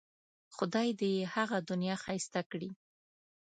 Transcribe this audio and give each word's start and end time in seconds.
خدای 0.55 0.89
دې 0.99 1.09
یې 1.17 1.23
هغه 1.35 1.57
دنیا 1.69 1.95
ښایسته 2.03 2.41
کړي. 2.51 2.69